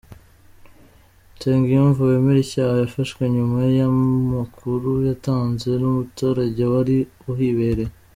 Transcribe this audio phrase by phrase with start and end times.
[1.35, 6.97] Nsengiyumva wemera icyaha yafashwe nyuma y’amakuru yatanzwe n’umuturage wari
[7.31, 7.93] uhibereye.